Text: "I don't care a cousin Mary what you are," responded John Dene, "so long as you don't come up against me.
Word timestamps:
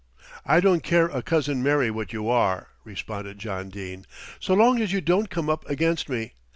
"I 0.47 0.61
don't 0.61 0.81
care 0.81 1.05
a 1.05 1.21
cousin 1.21 1.61
Mary 1.61 1.91
what 1.91 2.11
you 2.11 2.27
are," 2.27 2.69
responded 2.83 3.37
John 3.37 3.69
Dene, 3.69 4.07
"so 4.39 4.55
long 4.55 4.81
as 4.81 4.91
you 4.91 4.99
don't 4.99 5.29
come 5.29 5.47
up 5.47 5.63
against 5.69 6.09
me. 6.09 6.33